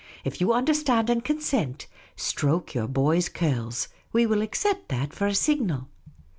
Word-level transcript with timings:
If 0.23 0.41
you 0.41 0.51
understand 0.51 1.11
and 1.11 1.23
consent, 1.23 1.85
stroke 2.15 2.73
your 2.73 2.87
boy's 2.87 3.29
curls. 3.29 3.87
We 4.11 4.25
will 4.25 4.41
accept 4.41 4.89
that 4.89 5.13
for 5.13 5.27
a 5.27 5.35
signal." 5.35 5.89